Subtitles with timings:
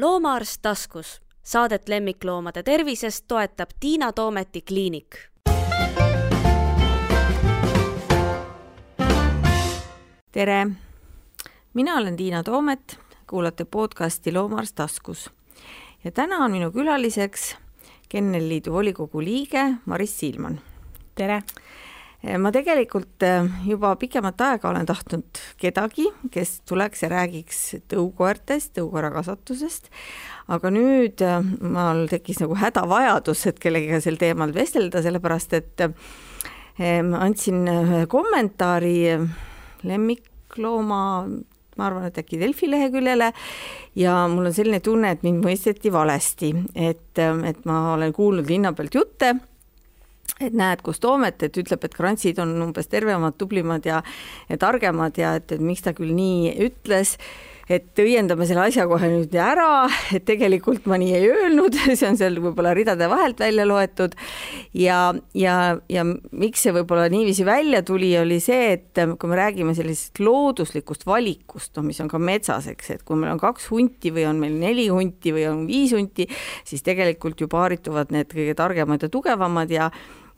[0.00, 1.20] loomaarst taskus.
[1.42, 5.16] saadet lemmikloomade tervisest toetab Tiina Toometi kliinik.
[10.32, 10.66] tere,
[11.74, 15.30] mina olen Tiina Toomet, kuulate podcasti Loomaarst taskus
[16.04, 17.56] ja täna on minu külaliseks
[18.08, 20.60] Kennelliidu volikogu liige Maris Siilman.
[21.14, 21.42] tere
[22.18, 27.60] ma tegelikult äh, juba pikemat aega olen tahtnud kedagi, kes tuleks ja räägiks
[27.92, 29.86] tõukoertest, tõukoerakasvatusest,
[30.50, 35.86] aga nüüd äh, mul tekkis nagu hädavajadus, et kellegagi sel teemal vestelda, sellepärast et
[36.78, 38.98] andsin ühe kommentaari
[39.86, 41.02] lemmiklooma
[41.78, 43.30] ma arvan, et äkki Delfi leheküljele
[43.98, 48.74] ja mul on selline tunne, et mind mõisteti valesti, et, et ma olen kuulnud linna
[48.74, 49.36] pealt jutte
[50.40, 54.02] et näed, kus Toomet, et ütleb, et krantsid on umbes tervemad, tublimad ja,
[54.48, 57.16] ja targemad ja et, et miks ta küll nii ütles.
[57.68, 62.16] Et õiendame selle asja kohe nüüd ära, et tegelikult ma nii ei öelnud, see on
[62.16, 64.14] seal võib-olla ridade vahelt välja loetud.
[64.72, 65.56] ja, ja,
[65.92, 71.04] ja miks see võib-olla niiviisi välja tuli, oli see, et kui me räägime sellisest looduslikust
[71.04, 74.40] valikust, noh, mis on ka metsas, eks, et kui meil on kaks hunti või on
[74.40, 76.24] meil neli hunti või on viis hunti,
[76.64, 79.90] siis tegelikult ju paarituvad need kõige targemad ja tugevamad ja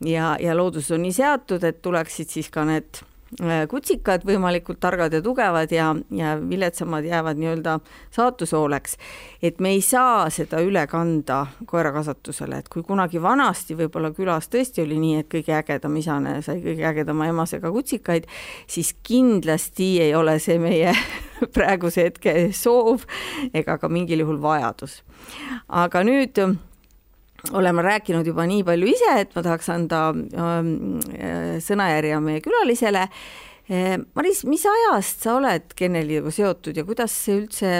[0.04, 3.00] ja, ja looduses on nii seatud, et tuleksid siis ka need
[3.42, 7.78] äh, kutsikad võimalikult targad ja tugevad ja, ja viletsamad jäävad nii-öelda
[8.14, 8.96] saatuse hooleks.
[9.42, 14.84] et me ei saa seda üle kanda koerakasvatusele, et kui kunagi vanasti võib-olla külas tõesti
[14.84, 18.28] oli nii, et kõige ägedam isane sai kõige ägedama emasega kutsikaid,
[18.66, 20.96] siis kindlasti ei ole see meie
[21.54, 23.04] praeguse hetke soov
[23.54, 25.02] ega ka mingil juhul vajadus.
[25.68, 26.40] aga nüüd
[27.52, 30.74] oleme rääkinud juba nii palju ise, et ma tahaks anda ähm,
[31.16, 33.06] äh, sõnajärje meie külalisele.
[33.70, 37.74] Äh, Maris, mis ajast sa oled Kenneliga seotud ja kuidas see üldse,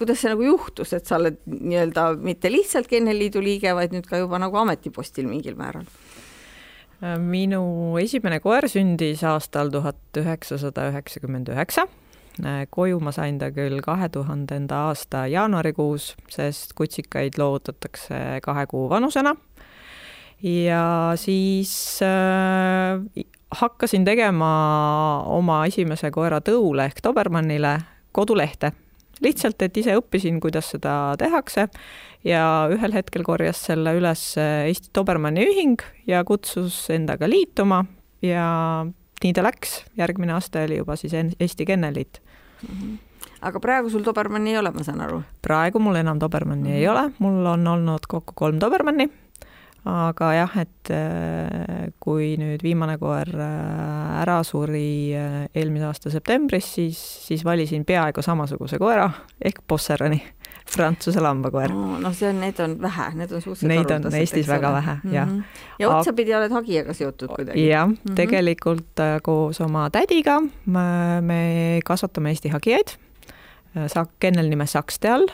[0.00, 4.20] kuidas see nagu juhtus, et sa oled nii-öelda mitte lihtsalt Kenneliidu liige, vaid nüüd ka
[4.22, 5.88] juba nagu ametipostil mingil määral?
[7.00, 11.99] minu esimene koer sündis aastal tuhat üheksasada üheksakümmend üheksa Äh,
[12.70, 19.36] koju ma sain ta küll kahe tuhandenda aasta jaanuarikuus, sest kutsikaid loovutatakse kahe kuu vanusena.
[20.42, 24.52] ja siis äh, hakkasin tegema
[25.26, 27.78] oma esimese koera Tõule ehk Dobermannile
[28.12, 28.72] kodulehte.
[29.20, 31.66] lihtsalt, et ise õppisin, kuidas seda tehakse.
[32.24, 37.84] Ja ühel hetkel korjas selle üles Eesti Dobermanni ühing ja kutsus endaga liituma.
[38.24, 38.86] Ja
[39.24, 42.22] nii ta läks, järgmine aasta oli juba siis Eesti Kenneliit
[42.62, 42.74] mm.
[42.74, 42.98] -hmm
[43.40, 45.22] aga praegu sul Dobermanni ei ole, ma saan aru?
[45.42, 46.78] praegu mul enam Dobermanni mm -hmm.
[46.78, 49.08] ei ole, mul on olnud kokku kolm Dobermanni,
[49.84, 56.74] aga jah, et äh, kui nüüd viimane koer äh, ära suri äh, eelmise aasta septembris,
[56.74, 59.10] siis, siis valisin peaaegu samasuguse koera
[59.44, 60.22] ehk Bosserani
[60.70, 61.98] Prantsuse lambakoer oh,.
[62.02, 65.10] noh, see on, need on vähe, need on suhteliselt Neid on Eestis väga vähe mm,
[65.10, 65.14] -hmm.
[65.14, 65.28] jah.
[65.78, 67.66] ja otsapidi oled hagijaga seotud kuidagi?
[67.68, 72.96] jah mm -hmm., tegelikult äh, koos oma tädiga me, me kasvatame Eesti hagijaid,
[73.76, 75.28] äh, Sak-, kennel nime Sakste all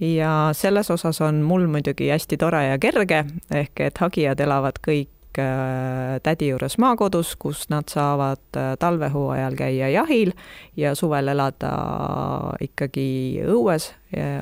[0.00, 3.24] ja selles osas on mul muidugi hästi tore ja kerge,
[3.54, 5.08] ehk et hagijad elavad kõik
[5.38, 10.32] Äh, tädi juures maakodus, kus nad saavad äh, talvehooajal käia jahil
[10.76, 11.70] ja suvel elada
[12.60, 13.92] ikkagi õues,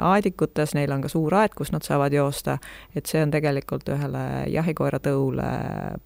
[0.00, 2.56] aedikutes, neil on ka suur aed, kus nad saavad joosta,
[2.96, 5.48] et see on tegelikult ühele jahikoera tõule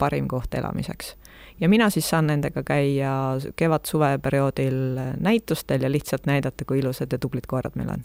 [0.02, 1.14] parim koht elamiseks.
[1.62, 3.12] Ja mina siis saan nendega käia
[3.54, 8.04] kevad-suveperioodil näitustel ja lihtsalt näidata, kui ilusad ja tublid koerad meil on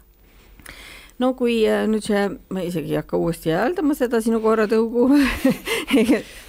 [1.21, 2.23] no kui äh, nüüd see,
[2.53, 5.09] ma isegi ei hakka uuesti hääldama seda sinu korratõugu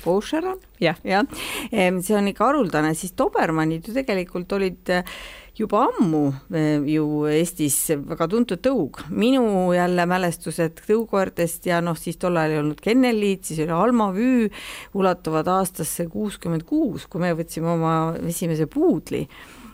[0.04, 1.24] Boucher on jah ja.
[1.72, 5.18] see on ikka haruldane, siis Dobermannid ju tegelikult olid äh,
[5.58, 6.24] juba ammu
[6.54, 9.00] äh, ju Eestis väga tuntud tõug.
[9.10, 14.10] minu jälle mälestused tõukoertest ja noh, siis tol ajal ei olnud Kennelliit, siis oli Alma
[14.14, 14.50] Vüü,
[14.94, 17.94] ulatuvad aastasse kuuskümmend kuus, kui me võtsime oma
[18.28, 19.24] esimese puudli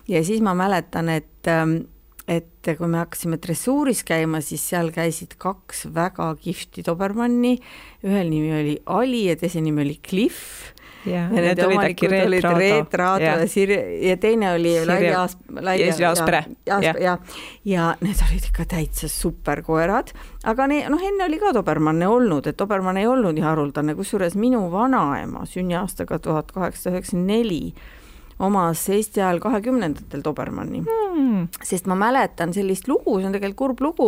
[0.09, 1.83] ja siis ma mäletan, et ähm,
[2.28, 7.59] et kui me hakkasime dressuuris käima, siis seal käisid kaks väga kihvti dobermanni,
[8.04, 10.72] ühel nimi oli Ali ja teise nimi oli Cliff.
[11.04, 12.59] ja, ja need olid äkki Reet Raado.
[12.59, 16.44] Reet Raado ja, Sirje ja teine oli Laili Aas-, Laili Aaspere.
[16.66, 17.18] ja, ja, ja,
[17.65, 20.15] ja need olid ikka täitsa superkoerad,
[20.48, 24.38] aga ne-, noh, enne oli ka dobermanne olnud, et dobermann ei olnud nii haruldane, kusjuures
[24.41, 27.74] minu vanaema sünniaastaga tuhat kaheksasada üheksakümmend neli
[28.39, 30.84] omas Eesti ajal kahekümnendatel Dobermanni
[31.15, 31.48] Hmm.
[31.63, 34.07] sest ma mäletan sellist lugu, see on tegelikult kurb lugu,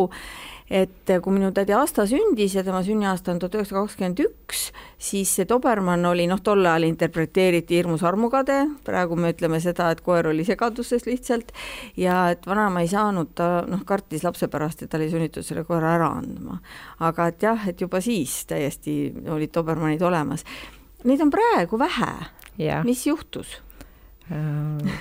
[0.66, 4.64] et kui minu tädi Asta sündis ja tema sünniaasta on tuhat üheksasada kakskümmend üks,
[4.98, 8.56] siis see Dobermann oli noh, tol ajal interpreteeriti hirmus armukade,
[8.86, 11.52] praegu me ütleme seda, et koer oli segaduses lihtsalt
[12.00, 15.62] ja et vanaema ei saanud, ta noh, kartis lapse pärast, et ta oli sunnitud selle
[15.68, 16.58] koera ära andma.
[17.06, 20.42] aga et jah, et juba siis täiesti olid Dobermannid olemas.
[21.06, 22.12] Neid on praegu vähe,
[22.82, 23.60] mis juhtus?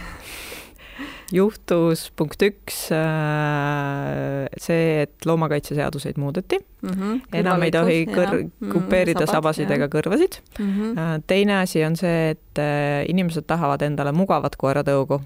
[1.33, 6.89] juhtus punkt üks äh, see, et loomakaitseseaduseid muudeti, mm.
[6.89, 7.21] -hmm.
[7.41, 10.41] enam ei tohi kõr-, kupeerida sabasid ega kõrvasid.
[10.59, 10.73] mm.
[10.73, 11.23] -hmm.
[11.27, 15.21] teine asi on see, et äh, inimesed tahavad endale mugavat koeratõugu.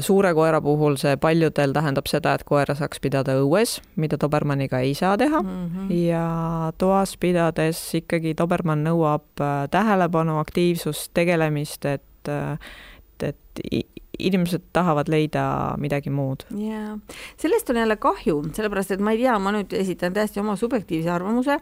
[0.00, 4.94] suure koera puhul see paljudel tähendab seda, et koera saaks pidada õues, mida dobermanniga ei
[4.94, 5.92] saa teha Mm -hmm.
[5.94, 12.02] ja toas pidades ikkagi dobermann nõuab äh, tähelepanu, aktiivsust, tegelemist, et,
[12.32, 13.86] et, et i-
[14.18, 15.42] inimesed tahavad leida
[15.78, 16.42] midagi muud.
[16.50, 16.98] jaa,
[17.38, 21.10] sellest on jälle kahju, sellepärast et ma ei tea, ma nüüd esitan täiesti oma subjektiivse
[21.10, 21.58] arvamuse,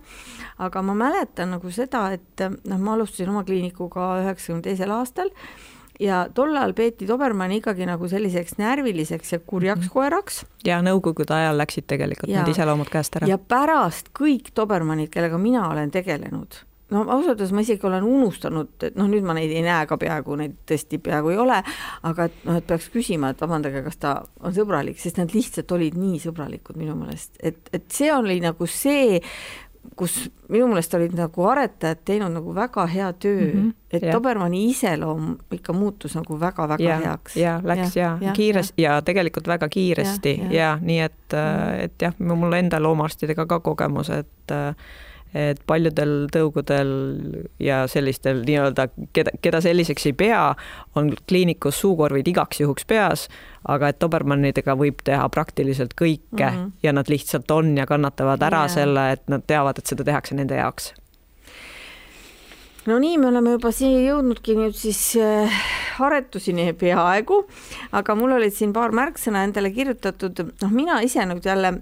[0.58, 5.28] aga ma mäletan nagu seda, et noh, ma alustasin oma kliinikuga üheksakümne teisel aastal
[6.00, 9.92] ja tol ajal peeti Dobermanni ikkagi nagu selliseks närviliseks ja kurjaks Mhm.
[9.92, 12.42] koeraks ja nõukogude ajal läksid tegelikult Jaa.
[12.44, 13.26] need iseloomud käest ära.
[13.28, 16.56] ja pärast kõik Dobermannid, kellega mina olen tegelenud,
[16.90, 19.98] no ausalt öeldes ma isegi olen unustanud, et noh, nüüd ma neid ei näe ka
[20.00, 21.60] peaaegu, neid tõesti peaaegu ei ole,
[22.06, 25.72] aga et noh, et peaks küsima, et vabandage, kas ta on sõbralik, sest nad lihtsalt
[25.74, 29.20] olid nii sõbralikud minu meelest, et, et see oli nagu see,
[29.96, 30.16] kus
[30.50, 34.14] minu meelest olid nagu aretajad teinud nagu väga hea töö mm, Mhm, -hmm, et jah.
[34.14, 37.36] Dobermanni iseloom ikka muutus nagu väga-väga ja heaks.
[37.36, 40.52] ja läks ja, ja kiiresti ja, ja tegelikult väga kiiresti ja, Ja, ja.
[40.52, 40.70] ja.
[40.70, 44.52] ja nii et mm., et jah, mul enda loomaarstidega ka kogemus, et
[45.34, 46.90] et paljudel tõugudel
[47.60, 50.42] ja sellistel nii-öelda, keda, keda selliseks ei pea,
[50.96, 53.26] on kliinikus suukorvid igaks juhuks peas,
[53.68, 56.60] aga et dobermannidega võib teha praktiliselt kõike mm.
[56.60, 56.70] -hmm.
[56.82, 58.74] ja nad lihtsalt on ja kannatavad ära yeah.
[58.74, 60.92] selle, et nad teavad, et seda tehakse nende jaoks
[62.86, 65.60] no nii, me oleme juba siia jõudnudki nüüd siis äh,
[66.02, 67.42] aretusini peaaegu,
[67.96, 71.76] aga mul olid siin paar märksõna endale kirjutatud, noh, mina ise nüüd jälle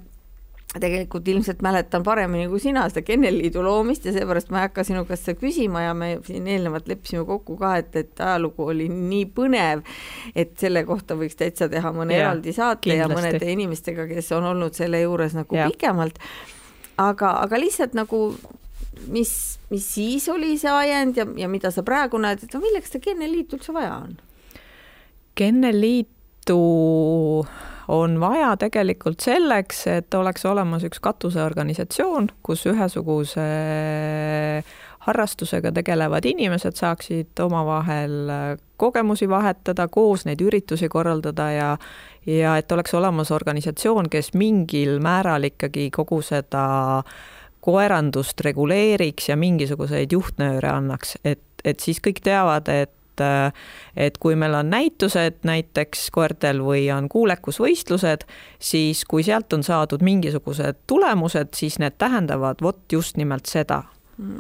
[0.81, 5.05] tegelikult ilmselt mäletan paremini kui sina seda Kennelliidu loomist ja seepärast ma ei hakka sinu
[5.06, 9.29] käest seda küsima ja me siin eelnevalt leppisime kokku ka, et, et ajalugu oli nii
[9.37, 9.85] põnev,
[10.35, 13.31] et selle kohta võiks täitsa teha mõne Jaa, eraldi saate ja kindlasti.
[13.31, 15.71] mõnede inimestega, kes on olnud selle juures nagu Jah.
[15.71, 16.19] pikemalt.
[16.99, 18.27] aga, aga lihtsalt nagu
[19.06, 19.32] mis,
[19.70, 23.05] mis siis oli see ajend ja, ja mida sa praegu näed, et no milleks seda
[23.09, 24.19] Kenneliitu üldse vaja on?
[25.35, 26.59] Kennelliitu
[27.89, 33.45] on vaja tegelikult selleks, et oleks olemas üks katuseorganisatsioon, kus ühesuguse
[35.05, 38.33] harrastusega tegelevad inimesed saaksid omavahel
[38.81, 41.71] kogemusi vahetada, koos neid üritusi korraldada ja
[42.27, 47.03] ja et oleks olemas organisatsioon, kes mingil määral ikkagi kogu seda
[47.65, 54.55] koerandust reguleeriks ja mingisuguseid juhtnööre annaks, et, et siis kõik teavad, et et kui meil
[54.55, 58.27] on näitused näiteks koertel või on kuulekusvõistlused,
[58.59, 63.83] siis kui sealt on saadud mingisugused tulemused, siis need tähendavad vot just nimelt seda.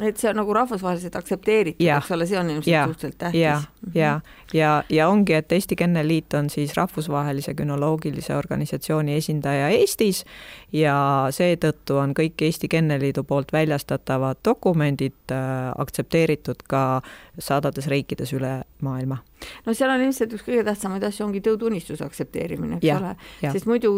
[0.06, 3.40] Et see on nagu rahvusvaheliselt aktsepteeritud, eks ole, see on ilmselt suhteliselt tähtis.
[3.40, 3.56] ja,
[3.94, 4.12] ja,
[4.54, 10.24] ja, ja ongi, et Eesti Kennelliit on siis rahvusvahelise günoloogilise organisatsiooni esindaja Eestis
[10.72, 10.96] ja
[11.34, 17.02] seetõttu on kõik Eesti Kennelliidu poolt väljastatavad dokumendid äh, aktsepteeritud ka
[17.38, 19.18] sadades riikides üle maailma
[19.66, 23.68] no seal on ilmselt üks kõige tähtsamaid asju ongi tõutunnistuse aktsepteerimine, eks ja, ole, sest
[23.70, 23.92] muidu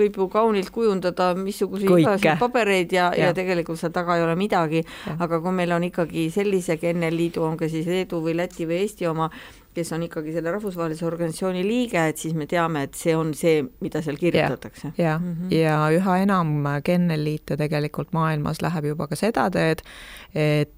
[0.00, 4.36] võib ju kaunilt kujundada missuguseid igasuguseid pabereid ja, ja., ja tegelikult seal taga ei ole
[4.38, 4.84] midagi,
[5.18, 9.08] aga kui meil on ikkagi sellise kennelliidu, on ka siis Leedu või Läti või Eesti
[9.10, 9.30] oma,
[9.74, 13.62] kes on ikkagi selle rahvusvahelise organisatsiooni liige, et siis me teame, et see on see,
[13.84, 14.92] mida seal kirjutatakse.
[14.96, 15.54] ja, ja, mm -hmm.
[15.54, 19.82] ja üha enam kennelliite tegelikult maailmas läheb juba ka seda teed,
[20.34, 20.74] et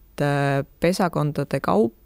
[0.80, 2.01] pesakondade kaupa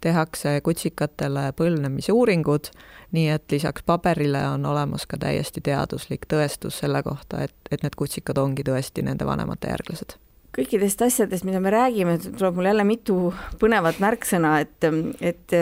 [0.00, 2.70] tehakse kutsikatele põlvnemisuuringud,
[3.12, 7.96] nii et lisaks paberile on olemas ka täiesti teaduslik tõestus selle kohta, et, et need
[7.96, 10.18] kutsikad ongi tõesti nende vanemate järglased
[10.58, 13.16] kõikidest asjadest, mida me räägime, tuleb mul jälle mitu
[13.60, 14.86] põnevat märksõna, et,
[15.22, 15.54] et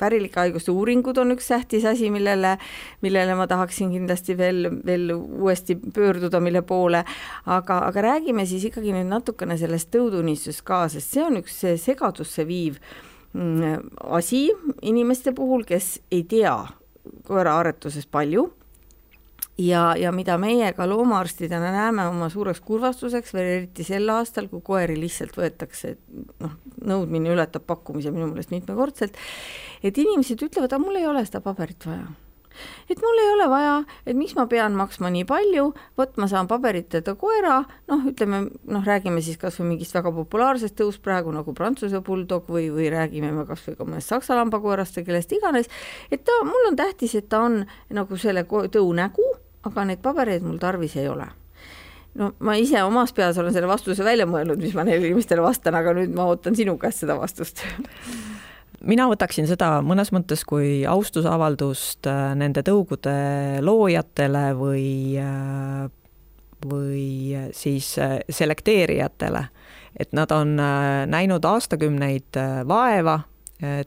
[0.00, 2.54] pärilike haiguste uuringud on üks tähtis asi, millele,
[3.04, 7.04] millele ma tahaksin kindlasti veel, veel uuesti pöörduda, mille poole,
[7.44, 12.46] aga, aga räägime siis ikkagi nüüd natukene sellest tõudunistusest ka, sest see on üks segadusse
[12.48, 12.80] viiv
[13.36, 14.46] mm, asi
[14.82, 16.56] inimeste puhul, kes ei tea
[17.26, 18.48] koeraaretusest palju
[19.58, 24.62] ja, ja mida meie ka loomaarstidena näeme oma suureks kurvastuseks veel eriti sel aastal, kui
[24.64, 25.96] koeri lihtsalt võetakse,
[26.42, 29.16] noh, nõudmine ületab pakkumise minu meelest mitmekordselt,
[29.82, 32.06] et inimesed ütlevad, aga mul ei ole seda paberit vaja.
[32.88, 33.72] Et mul ei ole vaja,
[34.08, 35.66] et miks ma pean maksma nii palju,
[35.98, 37.58] vot ma saan paberiteta koera,
[37.90, 42.48] noh, ütleme noh, räägime siis kas või mingist väga populaarsest tõust praegu nagu Prantsuse bulldog
[42.48, 45.68] või, või räägime me kas või ka mõnest saksa lambakoerast või kellest iganes,
[46.08, 49.34] et ta, mul on tähtis, et ta on nagu selle tõu nägu,
[49.64, 51.26] aga neid pabereid mul tarvis ei ole.
[52.16, 55.76] No ma ise omas peas olen selle vastuse välja mõelnud, mis ma neile inimestele vastan,
[55.76, 57.64] aga nüüd ma ootan sinu käest seda vastust.
[58.86, 63.14] Mina võtaksin seda mõnes mõttes kui austusavaldust äh, nende tõugude
[63.64, 64.88] loojatele või,
[65.20, 65.86] äh,
[66.64, 67.06] või
[67.56, 69.46] siis äh, selekteerijatele,
[69.96, 70.58] et nad on
[71.08, 72.36] näinud aastakümneid
[72.68, 73.22] vaeva,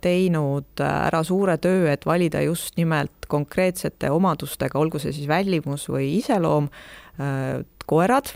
[0.02, 6.16] teinud ära suure töö, et valida just nimelt konkreetsete omadustega, olgu see siis välimus või
[6.18, 6.72] iseloom,
[7.90, 8.32] koerad,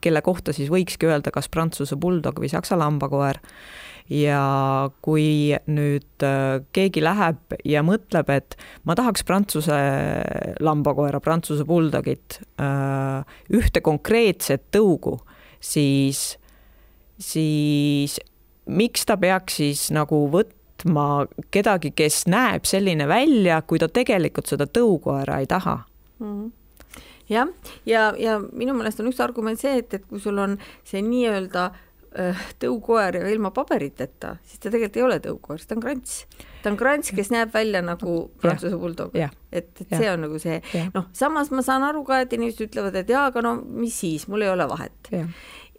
[0.00, 3.40] kelle kohta siis võikski öelda kas Prantsuse bulldog või Saksa lambakoer.
[4.12, 6.24] Ja kui nüüd
[6.76, 9.78] keegi läheb ja mõtleb, et ma tahaks prantsuse
[10.60, 15.16] lambakoera, prantsuse bulldogit, äh, ühte konkreetset tõugu,
[15.56, 16.34] siis,
[17.16, 18.18] siis
[18.66, 24.66] miks ta peaks siis nagu võtma kedagi, kes näeb selline välja, kui ta tegelikult seda
[24.66, 25.80] tõukoera ei taha
[26.18, 26.28] mm?
[26.28, 26.52] -hmm
[27.28, 27.48] jah,
[27.86, 31.00] ja, ja, ja minu meelest on üks argument see, et, et kui sul on see
[31.00, 31.70] nii-öelda
[32.14, 36.12] Äh, tõukoer ja ilma paberiteta, siis ta tegelikult ei ole tõukoer, ta on krants.
[36.62, 39.16] ta on krants, kes näeb välja nagu prantsuse bulldog.
[39.18, 39.98] et, et ja.
[39.98, 40.60] see on nagu see,
[40.94, 44.28] noh, samas ma saan aru ka, et inimesed ütlevad, et jaa, aga no mis siis,
[44.30, 45.10] mul ei ole vahet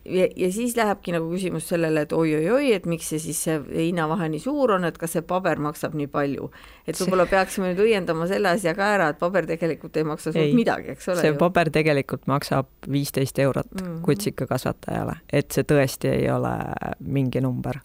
[0.06, 4.28] ja, ja siis lähebki nagu küsimus sellele, et oi-oi-oi, et miks see siis see hinnavahe
[4.32, 6.50] nii suur on, et kas see paber maksab nii palju.
[6.86, 10.56] et võib-olla peaksime nüüd õiendama selle asja ka ära, et paber tegelikult ei maksa suurt
[10.58, 11.24] midagi, eks ole.
[11.24, 11.40] see ju.
[11.42, 14.02] paber tegelikult maksab viisteist eurot mm -hmm.
[14.06, 16.56] kutsikakasvatajale, et see tõesti ei ole
[17.00, 17.82] mingi number.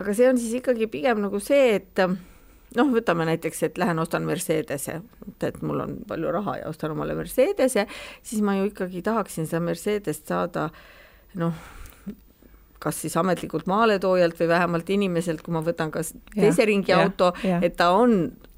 [0.00, 2.06] aga see on siis ikkagi pigem nagu see, et
[2.76, 5.00] noh, võtame näiteks, et lähen ostan Mercedese,
[5.42, 7.86] et mul on palju raha ja ostan omale Mercedese,
[8.22, 10.99] siis ma ju ikkagi tahaksin seda Mercedest saada äh,
[11.34, 11.54] noh,
[12.80, 17.32] kas siis ametlikult maaletoojalt või vähemalt inimeselt, kui ma võtan kas teise ringi ja, auto,
[17.60, 18.14] et ta on,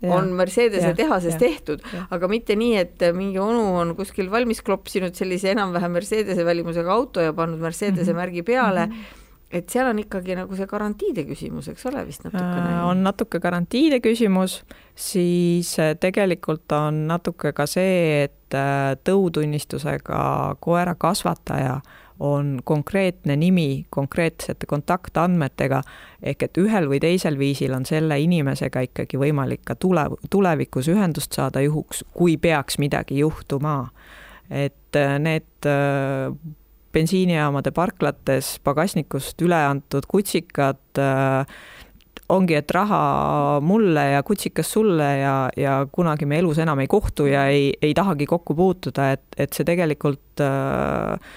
[0.07, 1.83] on Mercedese tehases ja, tehtud,
[2.15, 7.25] aga mitte nii, et mingi onu on kuskil valmis klopsinud sellise enam-vähem Mercedese välimusega auto
[7.25, 8.23] ja pannud Mercedese mm -hmm.
[8.23, 8.93] märgi peale mm.
[8.93, 9.21] -hmm
[9.53, 12.71] et seal on ikkagi nagu see garantiide küsimus, eks ole, vist natukene?
[12.73, 14.63] Äh, on natuke garantiide küsimus,
[14.95, 23.37] siis äh, tegelikult on natuke ka see, et äh, tõutunnistusega koera kasvataja äh, on konkreetne
[23.37, 25.83] nimi konkreetsete kontaktandmetega,
[26.23, 31.35] ehk et ühel või teisel viisil on selle inimesega ikkagi võimalik ka tule, tulevikus ühendust
[31.35, 33.91] saada juhuks, kui peaks midagi juhtuma.
[34.51, 36.35] et äh, need äh,
[36.93, 41.47] bensiinijaamade parklates pagasnikust üle antud kutsikad äh,
[42.33, 47.27] ongi, et raha mulle ja kutsikas sulle ja, ja kunagi me elus enam ei kohtu
[47.31, 51.33] ja ei, ei tahagi kokku puutuda, et, et see tegelikult äh,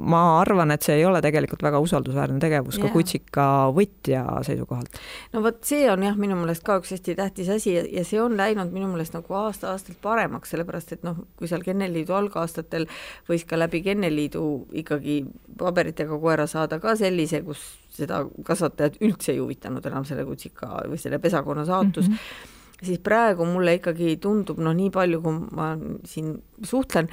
[0.00, 2.86] ma arvan, et see ei ole tegelikult väga usaldusväärne tegevus yeah.
[2.86, 5.00] ka kutsika võtja seisukohalt.
[5.34, 8.36] no vot, see on jah, minu meelest ka üks hästi tähtis asi ja see on
[8.38, 12.88] läinud minu meelest nagu aasta-aastalt paremaks, sellepärast et noh, kui seal Kenneliidu algaastatel
[13.28, 14.44] võis ka läbi Kenneliidu
[14.82, 15.20] ikkagi
[15.60, 17.62] paberitega koera saada ka sellise, kus
[17.94, 22.86] seda kasvatajat üldse ei huvitanud enam selle kutsika või selle pesakonna saatus mm, -hmm.
[22.86, 25.74] siis praegu mulle ikkagi tundub, noh, nii palju, kui ma
[26.08, 27.10] siin suhtlen,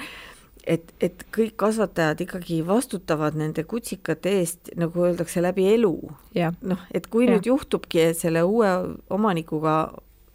[0.68, 5.94] et, et kõik kasvatajad ikkagi vastutavad nende kutsikate eest, nagu öeldakse, läbi elu.
[6.60, 7.34] noh, et kui ja.
[7.34, 8.70] nüüd juhtubki, selle uue
[9.14, 9.78] omanikuga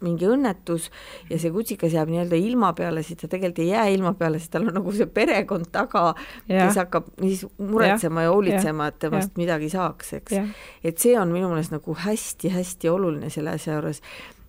[0.04, 0.90] mingi õnnetus
[1.30, 4.52] ja see kutsikas jääb nii-öelda ilma peale, siis ta tegelikult ei jää ilma peale, siis
[4.52, 6.10] tal on nagu see perekond taga,
[6.50, 9.40] kes hakkab siis muretsema ja, ja hoolitsema, et temast ja.
[9.40, 10.38] midagi saaks, eks.
[10.84, 14.02] et see on minu meelest nagu hästi-hästi oluline selle asja juures.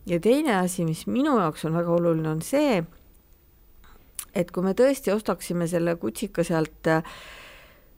[0.10, 2.84] ja teine asi, mis minu jaoks on väga oluline, on see,
[4.36, 7.04] et kui me tõesti ostaksime selle kutsika sealt äh,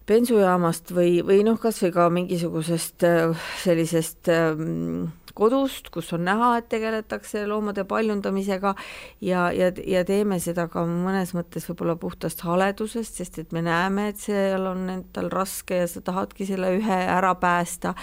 [0.08, 6.52] bensujaamast või, või noh, kas või ka mingisugusest äh, sellisest ähm, kodust, kus on näha,
[6.60, 8.74] et tegeletakse loomade paljundamisega
[9.22, 14.10] ja, ja, ja teeme seda ka mõnes mõttes võib-olla puhtast haledusest, sest et me näeme,
[14.12, 17.94] et seal on endal raske ja sa tahadki selle ühe ära päästa,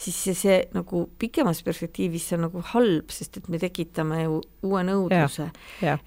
[0.00, 4.40] siis see, see nagu pikemas perspektiivis see on nagu halb, sest et me tekitame ju
[4.64, 5.48] uue nõudluse.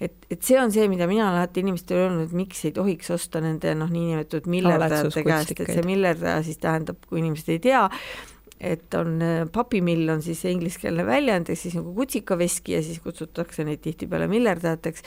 [0.00, 3.12] et, et see on see, mida mina olen alati inimestele öelnud, et miks ei tohiks
[3.14, 7.84] osta nende noh, niinimetatud miljardäride käest, et see miljardaja siis tähendab, kui inimesed ei tea,
[8.60, 13.64] et on äh, papimill on siis ingliskeelne väljend, ehk siis nagu kutsikaveski ja siis kutsutakse
[13.64, 15.04] neid tihtipeale miljardäriteks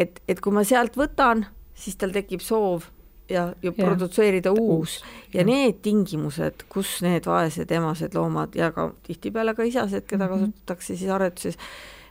[0.00, 1.44] et, et kui ma sealt võtan,
[1.76, 2.86] siis tal tekib soov
[3.30, 4.98] ja, ja produtseerida uus
[5.34, 10.32] ja need tingimused, kus need vaesed emased loomad ja ka tihtipeale ka isased, keda mm
[10.32, 10.52] -hmm.
[10.52, 11.58] kasutatakse siis aretuses,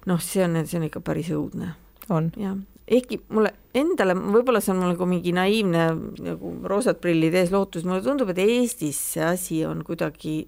[0.06, 1.74] noh, see on, see on ikka päris õudne.
[2.10, 2.32] on.
[2.38, 2.58] jah,
[2.90, 5.90] ehkki mulle endale, võib-olla see on mul nagu mingi naiivne
[6.26, 10.42] nagu roosad prillid ees lootus, mulle tundub, et Eestis see asi on kuidagi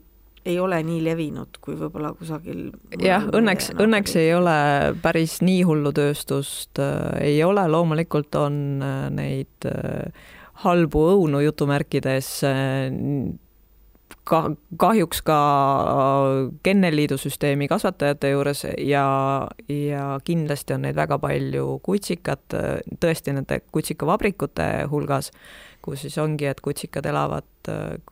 [0.45, 2.71] ei ole nii levinud kui võib-olla kusagil.
[3.01, 4.55] jah, õnneks, õnneks ei ole
[5.03, 10.10] päris nii hullu tööstust äh,, ei ole, loomulikult on äh, neid äh,
[10.65, 12.89] halbu õunu jutumärkides äh,
[14.31, 14.43] ka
[14.79, 15.39] kahjuks ka
[16.63, 19.05] Kennelliidu süsteemi kasvatajate juures ja,
[19.67, 22.55] ja kindlasti on neid väga palju kutsikat,
[23.03, 25.31] tõesti nende kutsikavabrikute hulgas
[25.81, 27.69] kus siis ongi, et kutsikad elavad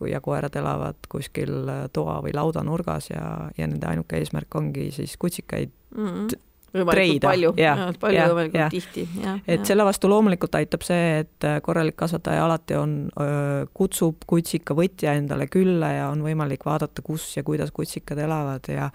[0.09, 3.25] ja koerad elavad kuskil toa või laudanurgas ja,
[3.57, 6.07] ja nende ainuke eesmärk ongi siis kutsikaid mm.
[6.07, 7.53] -hmm võimalikult palju,
[7.99, 9.07] palju võimalikult tihti.
[9.47, 9.65] et ja.
[9.71, 12.99] selle vastu loomulikult aitab see, et korralik kasvataja alati on,
[13.73, 18.91] kutsub kutsika võtja endale külla ja on võimalik vaadata, kus ja kuidas kutsikad elavad ja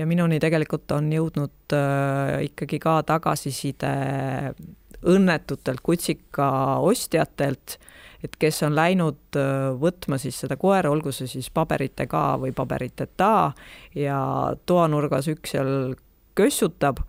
[0.00, 3.92] ja minuni tegelikult on jõudnud äh, ikkagi ka tagasiside
[5.10, 6.50] õnnetutelt kutsika
[6.84, 7.78] ostjatelt,
[8.24, 13.32] et kes on läinud äh, võtma siis seda koera, olgu see siis paberitega või paberiteta
[13.96, 14.20] ja
[14.68, 15.94] toanurgas üks seal
[16.34, 17.02] kössutab,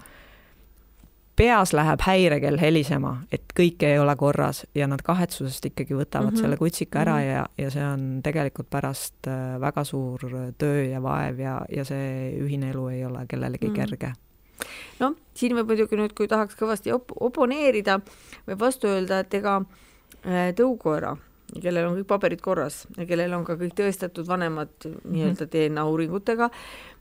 [1.36, 6.36] peas läheb häirekell helisema, et kõik ei ole korras ja nad kahetsusest ikkagi võtavad mm
[6.36, 6.42] -hmm.
[6.42, 7.32] selle kutsika ära mm -hmm.
[7.32, 10.20] ja, ja see on tegelikult pärast äh, väga suur
[10.58, 13.76] töö ja vaev ja, ja see ühine elu ei ole kellelegi mm -hmm.
[13.76, 14.14] kerge
[15.00, 18.00] noh, siin võib muidugi nüüd, kui tahaks kõvasti op-, oponeerida,
[18.48, 21.16] võib vastu öelda, et ega äh, tõukoera,
[21.62, 25.52] kellel on kõik paberid korras ja kellel on ka kõik tõestatud vanemad nii-öelda mhm.
[25.54, 26.50] DNA uuringutega,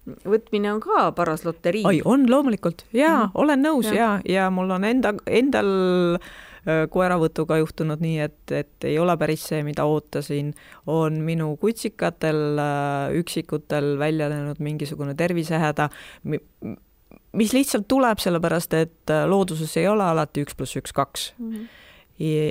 [0.06, 1.84] võtmine on ka paras loterii.
[1.86, 5.72] oi, on loomulikult jaa mm, olen nõus ja, ja, ja mul on enda, endal
[6.16, 10.54] äh, koeravõtuga juhtunud nii, et, et ei ole päris see, mida ootasin,
[10.90, 15.90] on minu kutsikatel äh, üksikutel välja läinud mingisugune tervisehäda,
[17.36, 21.52] mis lihtsalt tuleb sellepärast, et äh, looduses ei ole alati üks pluss üks kaks mm.
[21.52, 21.79] -hmm.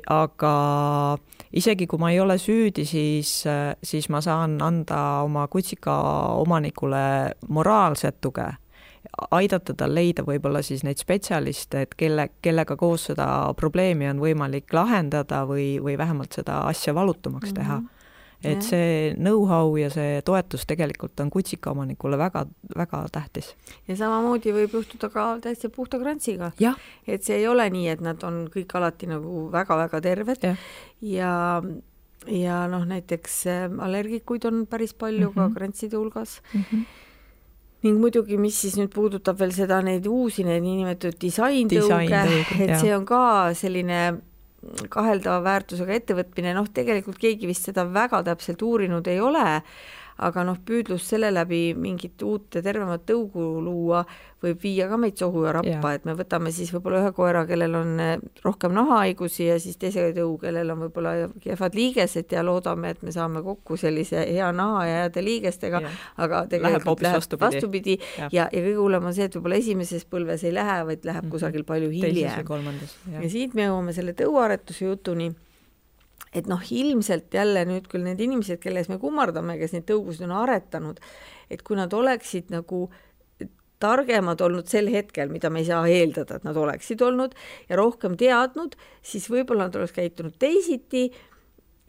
[0.09, 0.53] Aga
[1.53, 3.43] isegi kui ma ei ole süüdi, siis,
[3.83, 5.93] siis ma saan anda oma kutsika
[6.41, 8.47] omanikule moraalset tuge,
[9.31, 14.73] aidata tal leida võib-olla siis neid spetsialiste, et kelle, kellega koos seda probleemi on võimalik
[14.73, 17.85] lahendada või, või vähemalt seda asja valutumaks teha mm.
[17.85, 17.98] -hmm
[18.43, 23.51] et see know-how ja see toetus tegelikult on kutsikaomanikule väga-väga tähtis.
[23.87, 26.51] ja samamoodi võib juhtuda ka täitsa puhta krantsiga.
[27.07, 30.55] et see ei ole nii, et nad on kõik alati nagu väga-väga terved ja,
[31.01, 31.35] ja
[32.27, 35.35] ja noh, näiteks äh, allergikuid on päris palju mm -hmm.
[35.35, 35.53] ka mhm.
[35.55, 36.63] krantside hulgas mm.
[36.71, 36.85] -hmm
[37.83, 42.23] ning muidugi, mis siis nüüd puudutab veel seda, neid uusi, neid niinimetatud disaintõuge,
[42.59, 42.81] et jah.
[42.81, 43.99] see on ka selline
[44.91, 49.61] kaheldava väärtusega ettevõtmine, noh, tegelikult keegi vist seda väga täpselt uurinud ei ole,
[50.19, 54.03] aga noh, püüdlus selle läbi mingit uut ja tervemat tõugu luua
[54.43, 57.75] võib viia ka meid sohu ja rappa, et me võtame siis võib-olla ühe koera, kellel
[57.79, 62.93] on eh, rohkem nahahaigusi ja siis teise tõu, kellel on võib-olla kehvad liigesed ja loodame,
[62.95, 65.83] et me saame kokku sellise hea naha ja heade liigestega,
[66.23, 67.97] aga tegelikult läheb, läheb vastupidi.
[68.17, 71.23] ja, ja, ja kõige hullem on see, et võib-olla esimeses põlves ei lähe, vaid läheb
[71.23, 71.35] mm -hmm.
[71.35, 72.79] kusagil palju hiljem.
[73.19, 75.33] ja siit me jõuame selle tõuaretuse jutuni
[76.33, 80.35] et noh, ilmselt jälle nüüd küll need inimesed, kelles me kummardame, kes neid tõugusid on
[80.43, 80.99] aretanud,
[81.49, 82.87] et kui nad oleksid nagu
[83.79, 87.35] targemad olnud sel hetkel, mida me ei saa eeldada, et nad oleksid olnud
[87.69, 91.07] ja rohkem teadnud, siis võib-olla nad oleks käitunud teisiti,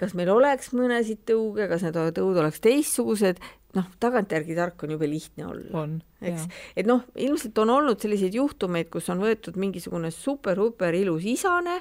[0.01, 3.43] kas meil oleks mõnesid tõuge, kas need tõud oleks teistsugused,
[3.77, 5.83] noh, tagantjärgi tark on jube lihtne olla.
[6.23, 6.47] eks,
[6.79, 11.81] et noh, ilmselt on olnud selliseid juhtumeid, kus on võetud mingisugune super-super ilus isane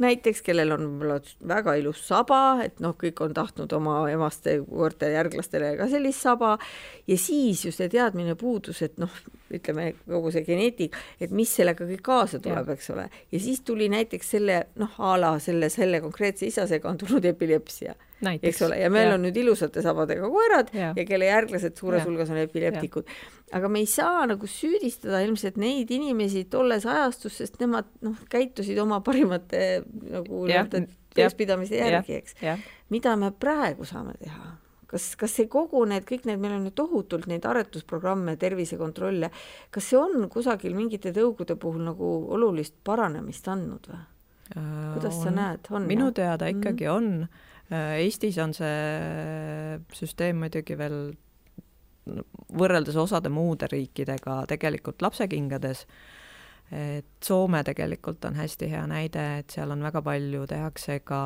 [0.00, 5.10] näiteks, kellel on võib-olla väga ilus saba, et noh, kõik on tahtnud oma emaste koerte
[5.12, 6.54] järglastele ka sellist saba.
[7.10, 9.12] Ja siis ju see teadmine puudus, et noh,
[9.52, 13.90] ütleme kogu see geneetik, et mis sellega kõik kaasa tuleb, eks ole, ja siis tuli
[13.92, 17.96] näiteks selle noh, a la selle, selle konkreetse isasega on tulnud epilepsia
[18.30, 19.16] eks ole, ja meil ja.
[19.16, 23.10] on nüüd ilusate sabadega koerad ja, ja kelle järglased suures hulgas on epileptikud.
[23.52, 28.78] aga me ei saa nagu süüdistada ilmselt neid inimesi tolles ajastus, sest nemad noh, käitusid
[28.82, 32.36] oma parimate nagu nii-öelda tõekspidamise järgi, eks.
[32.92, 34.56] mida me praegu saame teha?
[34.92, 39.30] kas, kas see kogu need, kõik need, meil on ju tohutult neid aretusprogramme, tervisekontrolle,
[39.72, 44.02] kas see on kusagil mingite tõugude puhul nagu olulist paranemist andnud või?
[44.52, 45.86] kuidas on, sa näed, on?
[45.88, 46.96] minu teada ikkagi mm -hmm.
[46.96, 47.28] on
[47.70, 50.98] Eestis on see süsteem muidugi veel
[52.58, 55.84] võrreldes osade muude riikidega tegelikult lapsekingades,
[56.72, 61.20] et Soome tegelikult on hästi hea näide, et seal on väga palju, tehakse ka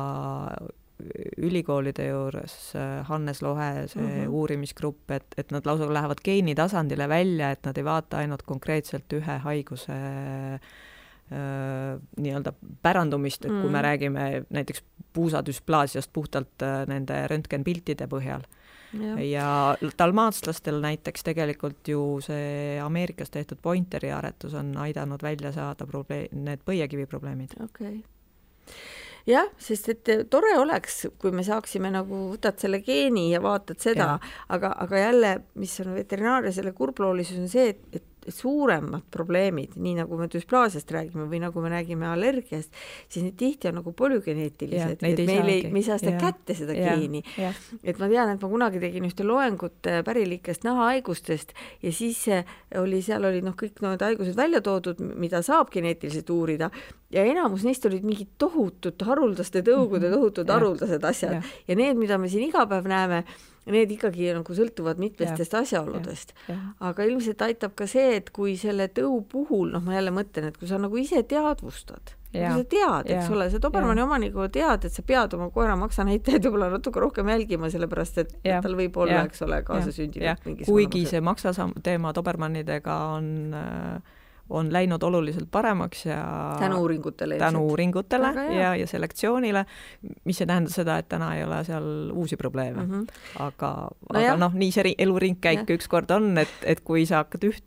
[1.37, 2.55] ülikoolide juures
[3.09, 4.27] Hannes Lohe, see mm -hmm.
[4.27, 9.37] uurimisgrupp, et, et nad lausa lähevad geenitasandile välja, et nad ei vaata ainult konkreetselt ühe
[9.37, 9.97] haiguse
[12.17, 13.83] nii-öelda pärandumist, et kui me mhm.
[13.83, 14.83] räägime näiteks
[15.17, 18.45] puusadüsplaasiast puhtalt nende röntgenpiltide põhjal.
[18.95, 19.47] Ja, ja
[19.99, 26.63] dalmaatslastel näiteks tegelikult ju see Ameerikas tehtud pointeri aretus on aidanud välja saada probleem, need
[26.65, 27.57] põiekivi probleemid.
[27.63, 27.97] okei.
[27.97, 28.87] Okay
[29.27, 34.13] jah, sest et tore oleks, kui me saaksime nagu, võtad selle geeni ja vaatad seda,
[34.53, 39.95] aga, aga jälle, mis on veterinaaria selle kurbloolisus, on see, et, et suuremad probleemid, nii
[40.01, 42.73] nagu me düsplaasiast räägime või nagu me räägime allergiast,
[43.07, 46.21] siis need tihti on nagu polügeneetilised, et meil ei, me ei saa seda ja.
[46.27, 46.95] kätte, seda ja.
[46.97, 47.23] geeni.
[47.83, 52.45] et ma tean, et ma kunagi tegin ühte loengut äh, pärilikest nahahaigustest ja siis äh,
[52.79, 56.71] oli, seal olid noh, kõik need haigused välja toodud, mida saab geneetiliselt uurida
[57.13, 60.17] ja enamus neist olid mingid tohutud haruldaste tõugude mhm.
[60.17, 61.43] tohutud haruldased asjad ja.
[61.69, 63.23] ja need, mida me siin iga päev näeme,
[63.73, 66.33] need ikkagi nagu sõltuvad mitmestest ja, asjaoludest.
[66.83, 70.59] aga ilmselt aitab ka see, et kui selle tõu puhul, noh, ma jälle mõtlen, et
[70.59, 74.93] kui sa nagu ise teadvustad, kui sa tead, eks ole, sa Dobermanni omanikuna tead, et
[74.93, 79.23] sa pead oma koera maksanäitajaid võib-olla natuke rohkem jälgima, sellepärast et ja, tal võib olla,
[79.27, 84.15] eks ole, kaasasündinud mingisugune kuigi see maksa teema Dobermannidega on äh,
[84.49, 89.65] on läinud oluliselt paremaks ja tänu uuringutele tänu uuringutele ja, ja selektsioonile,
[90.23, 92.91] mis ei tähenda seda, et täna ei ole seal uusi probleeme mm.
[92.91, 93.07] -hmm.
[93.39, 93.71] aga
[94.13, 97.65] no, aga noh, nii see eluringkäik ükskord on, et, et kui sa hakkad üht,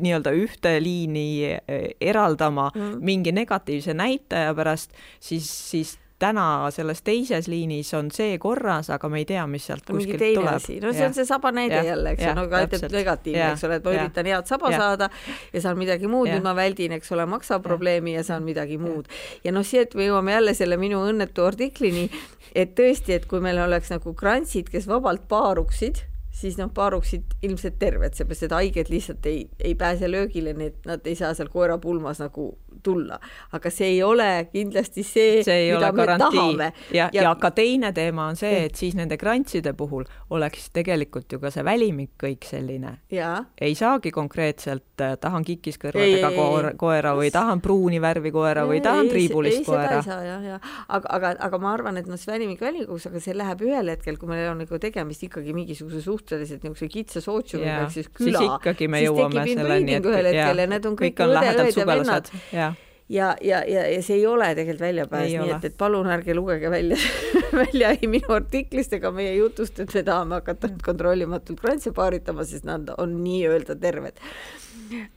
[0.00, 1.60] nii-öelda ühte liini e,
[2.00, 2.98] eraldama mm -hmm.
[3.00, 9.20] mingi negatiivse näitaja pärast, siis, siis täna selles teises liinis on see korras, aga me
[9.20, 10.48] ei tea, mis sealt no, kuskilt tuleb.
[10.82, 11.10] no see ja.
[11.10, 11.84] on see saba näide ja.
[11.90, 14.06] jälle, eks ju, no aga ütleb negatiivne, eks ole, et ma ja.
[14.06, 14.80] üritan head saba ja.
[14.80, 15.10] saada
[15.52, 19.12] ja saan midagi muud, nüüd ma väldin, eks ole, maksaprobleemi ja saan midagi muud.
[19.44, 22.08] ja noh, siit me jõuame jälle selle minu õnnetu artiklini,
[22.56, 27.78] et tõesti, et kui meil oleks nagu krantsid, kes vabalt paaruksid siis noh, paaruksid ilmselt
[27.80, 31.48] terved, seepärast et haiged lihtsalt ei, ei pääse löögile, nii et nad ei saa seal
[31.52, 32.50] koera pulmas nagu
[32.82, 33.18] tulla.
[33.56, 36.38] aga see ei ole kindlasti see, see mida me garantii.
[36.38, 36.72] tahame.
[36.92, 41.32] ja, ja, ja ka teine teema on see, et siis nende grantside puhul oleks tegelikult
[41.32, 42.92] ju ka see välimik kõik selline.
[43.10, 49.08] ei saagi konkreetselt äh, tahan kikiskõrvadega koera, koera või tahan pruuni värvi koera või tahan
[49.08, 50.02] triibulist ei, koera.
[50.04, 54.20] aga, aga, aga ma arvan, et noh, see välimik välimikuks, aga see läheb ühel hetkel,
[54.20, 58.56] kui meil on nagu tegemist ikkagi mingisuguse suhteliselt niisuguse kitsa sootsiumiga ehk siis küla, siis
[58.58, 62.32] ikkagi me jõuame selleni, et ühel hetkel ja need on kõik, kõik on lähedalt sugelased.
[62.52, 62.72] ja,
[63.08, 66.70] ja, ja, ja, ja see ei ole tegelikult väljapääs, nii et, et palun ärge lugege
[66.72, 66.98] välja
[67.60, 72.46] välja ei minu artiklist ega meie jutust, et me tahame hakata nüüd kontrollimatult krantse paaritama,
[72.48, 74.18] sest nad on nii-öelda terved.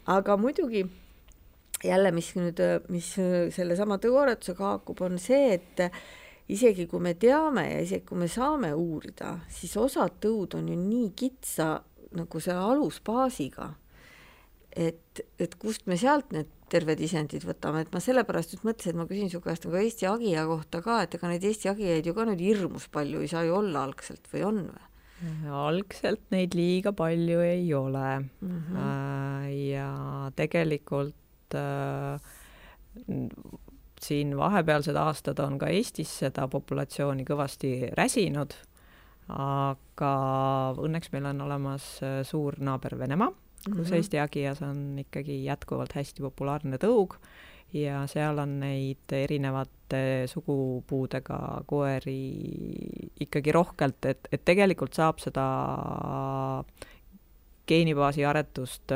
[0.09, 0.85] aga muidugi
[1.83, 2.59] jälle, mis nüüd,
[2.91, 3.13] mis
[3.55, 5.85] sellesama tõuaretusega haakub, on see, et
[6.49, 10.77] isegi kui me teame ja isegi kui me saame uurida, siis osad tõud on ju
[10.79, 11.75] nii kitsa
[12.17, 13.69] nagu selle alusbaasiga,
[14.73, 18.99] et, et kust me sealt need terved isendid võtame, et ma sellepärast just mõtlesin, et
[18.99, 22.13] ma küsin su käest nagu Eesti hagija kohta ka, et ega neid Eesti hagijaid ju
[22.17, 24.85] ka nüüd hirmus palju ei saa ju olla algselt või on või?
[25.51, 28.59] algselt neid liiga palju ei ole mm.
[28.69, 29.49] -hmm.
[29.67, 29.89] ja
[30.35, 32.21] tegelikult äh,
[34.03, 38.55] siin vahepealsed aastad on ka Eestis seda populatsiooni kõvasti räsinud,
[39.29, 40.15] aga
[40.79, 43.95] õnneks meil on olemas äh, suur naaber Venemaa kus mm -hmm.
[43.95, 47.15] Eesti Agias on ikkagi jätkuvalt hästi populaarne tõug
[47.73, 52.31] ja seal on neid erinevate sugupuudega koeri
[53.19, 55.45] ikkagi rohkelt, et, et tegelikult saab seda
[57.69, 58.91] geenibaasi aretust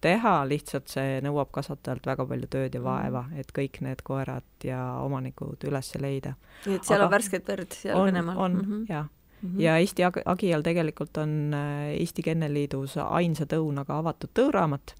[0.00, 3.42] teha, lihtsalt see nõuab kasvatajalt väga palju tööd ja vaeva, mhm.
[3.42, 6.36] et kõik need koerad ja omanikud üles leida.
[6.66, 8.38] nii et seal Aga on värsket verd seal on, Venemaal?
[8.38, 8.88] on mm -hmm.
[8.88, 9.60] jah Mm -hmm.
[9.60, 11.54] ja Eesti Ag Agial tegelikult on
[11.98, 14.94] Eesti Kennelliidus ainsa tõunaga avatud tõuraamat,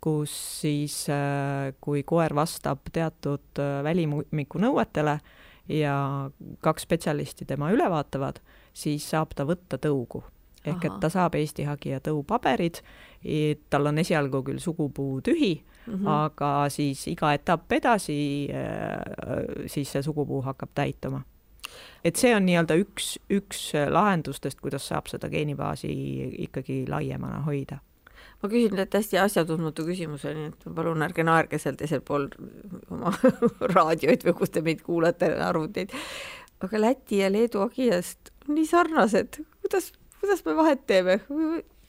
[0.00, 1.06] kus siis,
[1.80, 5.18] kui koer vastab teatud välimiku nõuetele
[5.68, 8.40] ja kaks spetsialisti tema üle vaatavad,
[8.72, 10.22] siis saab ta võtta tõugu.
[10.66, 10.94] Ehk Aha.
[10.94, 12.82] et ta saab Eesti Hagija tõupaberid,
[13.70, 16.08] tal on esialgu küll sugupuu tühi mm, -hmm.
[16.08, 18.48] aga siis iga etapp edasi,
[19.66, 21.22] siis see sugupuu hakkab täituma
[22.04, 25.90] et see on nii-öelda üks, üks lahendustest, kuidas saab seda geenibaasi
[26.46, 27.80] ikkagi laiemana hoida
[28.42, 32.28] ma küsin teilt hästi asjatundmatu küsimuse, nii et palun ärge naerge seal teisel pool
[32.92, 33.12] oma
[33.74, 35.94] raadioid või kus te meid kuulate, arvuteid.
[36.64, 41.20] aga Läti ja Leedu Agiast on nii sarnased, kuidas, kuidas me vahet teeme?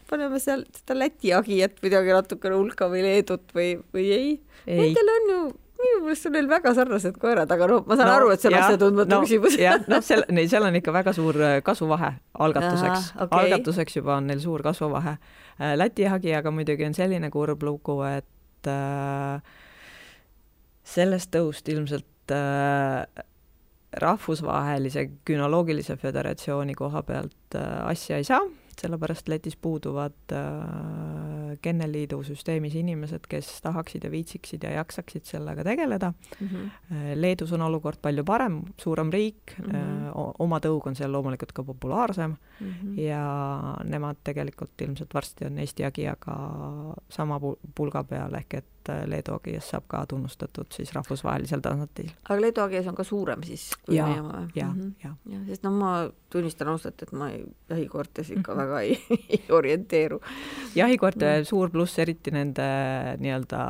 [0.07, 4.29] paneme seal seda Läti hagijat midagi natukene hulka või Leedut või, või ei,
[4.65, 4.77] ei.?
[4.79, 5.39] Nendel on ju
[5.77, 8.49] minu meelest on neil väga sarnased koerad, aga noh, ma saan no, aru, et see
[8.49, 9.57] on asjatundmatu no, küsimus.
[9.91, 12.13] noh, seal, neil, seal on ikka väga suur äh, kasvuvahe
[12.47, 13.11] algatuseks.
[13.15, 13.43] Okay.
[13.43, 15.17] algatuseks juba on neil suur kasvuvahe.
[15.59, 19.57] Äh, Läti hagijaga muidugi on selline kurb lugu, et äh,
[20.87, 23.05] sellest tõust ilmselt äh,
[23.93, 28.41] rahvusvahelise günoloogilise föderatsiooni koha pealt äh, asja ei saa,
[28.81, 36.11] sellepärast Lätis puuduvad äh, kenneliidu süsteemis inimesed, kes tahaksid ja viitsiksid ja jaksaksid sellega tegeleda
[36.39, 36.47] mm.
[36.47, 36.69] -hmm.
[37.15, 40.11] Leedus on olukord palju parem, suurem riik mm, -hmm.
[40.39, 42.99] oma tõug on seal loomulikult ka populaarsem mm -hmm.
[42.99, 43.23] ja
[43.83, 46.37] nemad tegelikult ilmselt varsti on Eesti jagijaga
[47.09, 47.39] sama
[47.75, 52.11] pulga peal, ehk et et Leedu AGS saab ka tunnustatud siis rahvusvahelisel tasandil.
[52.29, 54.47] aga Leedu AGS on ka suurem siis kui ja, meie oma?
[54.55, 54.93] ja mm, -hmm.
[55.03, 55.43] ja, ja.
[55.47, 55.91] sest noh, ma
[56.29, 57.29] tunnistan ausalt, et ma
[57.69, 58.63] jahikoertes ikka mm -hmm.
[58.63, 58.99] väga ei,
[59.39, 60.21] ei orienteeru.
[60.75, 61.45] jahikoerte mm -hmm.
[61.45, 62.67] suur pluss, eriti nende
[63.19, 63.61] nii-öelda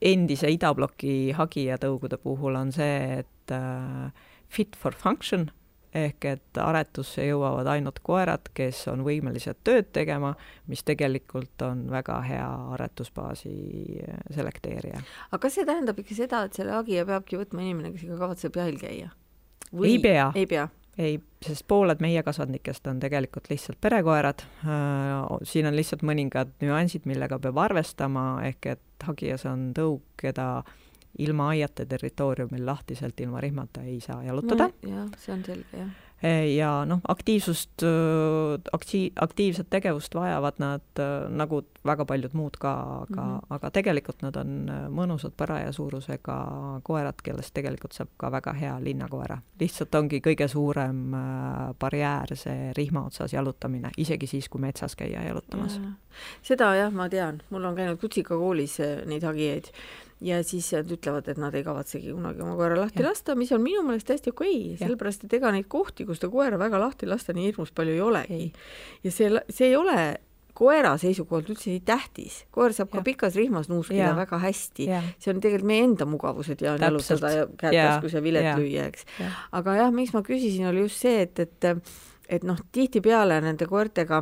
[0.00, 4.10] endise idabloki hagijatõugude puhul on see, et uh,
[4.48, 5.50] fit for function
[5.94, 10.32] ehk et aretusse jõuavad ainult koerad, kes on võimelised tööd tegema,
[10.70, 13.54] mis tegelikult on väga hea aretusbaasi
[14.34, 15.02] selekteerija.
[15.30, 18.60] aga kas see tähendab ikka seda, et selle hagija peabki võtma inimene, kes ikka kavatseb
[18.62, 19.10] jahil käia?
[19.82, 20.30] ei pea.
[20.34, 20.68] ei pea?
[21.00, 24.44] ei, sest pooled meie kasvandikest on tegelikult lihtsalt perekoerad,
[25.48, 30.62] siin on lihtsalt mõningad nüansid, millega peab arvestama, ehk et hagijas on tõug, keda
[31.18, 34.94] ilma aiata territooriumil lahtiselt ilma rihmata ei saa jalutada no,.
[34.94, 35.90] jah, see on selge, jah
[36.22, 37.82] e, ja noh, aktiivsust,
[38.72, 42.72] akti-, aktiivset tegevust vajavad nad nagu väga paljud muud ka,
[43.04, 43.46] aga mm, -hmm.
[43.56, 46.36] aga tegelikult nad on mõnusad paraja suurusega
[46.82, 49.38] koerad, kellest tegelikult saab ka väga hea linnakoera.
[49.60, 51.14] lihtsalt ongi kõige suurem
[51.80, 55.92] barjäär see rihma otsas jalutamine, isegi siis, kui metsas käia jalutamas ja..
[56.42, 59.72] seda jah, ma tean, mul on käinud kutsikakoolis neid hagijaid
[60.20, 63.08] ja siis nad ütlevad, et nad ei kavatsegi kunagi oma koera lahti ja.
[63.08, 66.28] lasta, mis on minu meelest täiesti okei okay,, sellepärast et ega neid kohti, kus ta
[66.32, 68.50] koera väga lahti lasta nii hirmus palju ei olegi.
[69.04, 70.02] ja see, see ei ole
[70.60, 72.98] koera seisukohalt üldse nii tähtis, koer saab ja.
[72.98, 74.16] ka pikas rihmas nuuskida ja.
[74.18, 78.52] väga hästi, see on tegelikult meie enda mugavused ja jalutada ja käed taskus ja vilet
[78.58, 79.08] lüüa, eks.
[79.56, 81.72] aga jah, miks ma küsisin, oli just see, et, et
[82.30, 84.20] et noh, tihtipeale nende koertega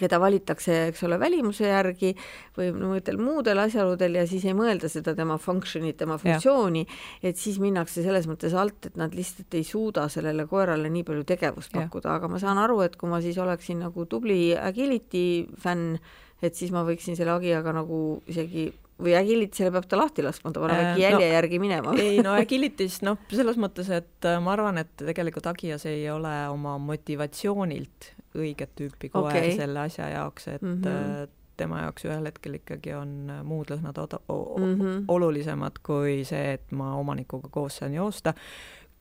[0.00, 2.12] keda valitakse, eks ole, välimuse järgi
[2.56, 6.84] või mingitel muudel asjaoludel ja siis ei mõelda seda tema function'it, tema funktsiooni,
[7.22, 11.26] et siis minnakse selles mõttes alt, et nad lihtsalt ei suuda sellele koerale nii palju
[11.28, 15.26] tegevust pakkuda, aga ma saan aru, et kui ma siis oleksin nagu tubli agility
[15.60, 15.98] fänn,
[16.44, 18.70] et siis ma võiksin selle agiaga nagu isegi
[19.02, 22.34] või Agilitisele peab ta lahti laskma, ta paneb äkki jälje no, järgi minema ei no
[22.42, 28.12] Agilitis noh, selles mõttes, et äh, ma arvan, et tegelikult Agias ei ole oma motivatsioonilt
[28.38, 29.56] õiget tüüpi koer okay.
[29.58, 31.34] selle asja jaoks, et mm -hmm.
[31.56, 35.04] tema jaoks ühel hetkel ikkagi on muud lõhnad mm -hmm.
[35.08, 38.34] olulisemad kui see, et ma omanikuga koos saan joosta.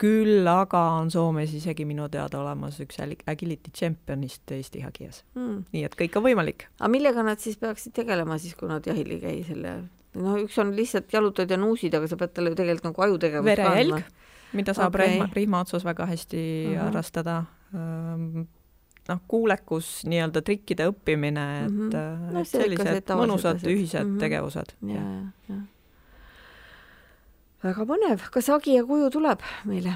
[0.01, 5.65] Küll aga on Soomes isegi minu teada olemas üks agility championist Eesti hagijas mm..
[5.73, 6.67] nii et kõik on võimalik.
[6.79, 9.75] aga millega nad siis peaksid tegelema siis, kui nad jahil ei käi selle
[10.13, 13.49] noh, üks on lihtsalt jalutad ja nuusid, aga sa pead talle ju tegelikult nagu ajutegevust
[13.49, 14.12] verejälg,
[14.58, 15.13] mida saab okay.
[15.13, 16.84] rihma, rihma otsas väga hästi uh -huh.
[16.88, 17.43] harrastada
[19.10, 22.34] noh, kuulekus, nii-öelda trikkide õppimine, et mm -hmm.
[22.34, 24.19] no, sellised mõnusad ühised mm -hmm.
[24.19, 24.75] tegevused.
[27.63, 29.95] Väga põnev, kas Agi ja Kuju tuleb meile?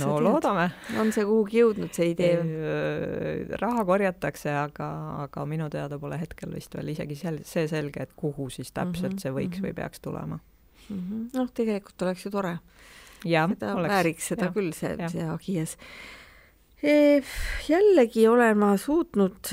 [0.00, 0.70] no loodame.
[1.00, 2.38] on see kuhugi jõudnud, see idee?
[2.40, 4.88] Äh, raha korjatakse, aga,
[5.26, 9.12] aga minu teada pole hetkel vist veel isegi sel-, see selge, et kuhu siis täpselt
[9.12, 9.22] mm -hmm.
[9.26, 9.68] see võiks mm -hmm.
[9.68, 11.28] või peaks tulema mm -hmm..
[11.38, 12.58] noh, tegelikult oleks ju tore.
[13.22, 15.76] seda oleks, vääriks seda ja, küll, see, see Agias
[17.68, 19.52] jällegi olen ma suutnud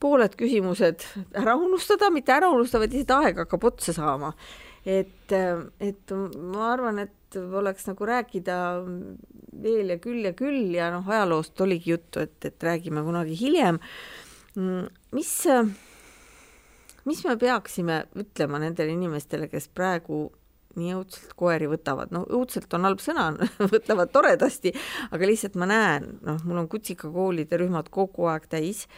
[0.00, 1.04] pooled küsimused
[1.38, 4.32] ära unustada, mitte ära unustada, vaid lihtsalt aeg hakkab otsa saama.
[4.84, 5.32] Et,
[5.80, 8.58] et ma arvan, et oleks nagu rääkida
[9.64, 13.80] veel ja küll ja küll ja noh, ajaloost oligi juttu, et, et räägime kunagi hiljem.
[15.10, 15.32] mis,
[17.04, 20.28] mis me peaksime ütlema nendele inimestele, kes praegu
[20.74, 23.28] nii õudselt koeri võtavad, no õudselt on halb sõna
[23.74, 24.74] võtavad toredasti,
[25.14, 28.88] aga lihtsalt ma näen, noh, mul on kutsikakoolide rühmad kogu aeg täis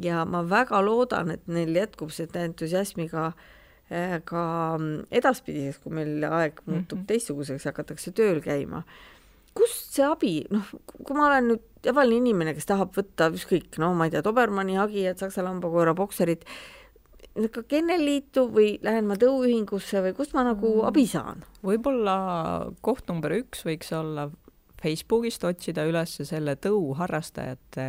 [0.00, 3.48] ja ma väga loodan, et neil jätkub seda entusiasmiga äh,
[4.24, 4.42] ka
[5.10, 7.06] edaspidiseks, kui meil aeg muutub mm -hmm.
[7.06, 8.84] teistsuguseks, hakatakse tööl käima.
[9.54, 13.94] kust see abi, noh, kui ma olen nüüd tavaline inimene, kes tahab võtta ükskõik, no
[13.94, 16.44] ma ei tea, Dobermanni hagijad, saksa lambakoera bokserid,
[17.50, 20.86] ka kennelliitu või lähen ma tõuühingusse või kust ma nagu mm.
[20.86, 21.44] abi saan?
[21.66, 22.16] võib-olla
[22.80, 24.30] koht number üks võiks olla
[24.82, 27.86] Facebookist otsida üles selle tõuharrastajate